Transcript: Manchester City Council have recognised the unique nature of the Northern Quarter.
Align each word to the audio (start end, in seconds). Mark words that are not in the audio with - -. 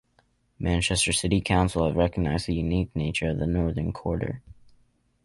Manchester 0.57 1.13
City 1.13 1.41
Council 1.41 1.85
have 1.85 1.95
recognised 1.95 2.47
the 2.47 2.55
unique 2.55 2.89
nature 2.95 3.29
of 3.29 3.37
the 3.37 3.45
Northern 3.45 3.93
Quarter. 3.93 4.41